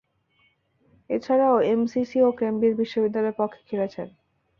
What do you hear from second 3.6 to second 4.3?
খেলেছেন।